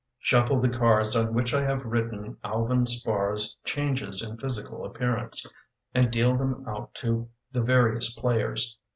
[0.29, 5.45] "Shuffle the cards on which I have written Alvin Spar's changes in physical appearance,
[5.93, 8.79] And deal them out to the various players.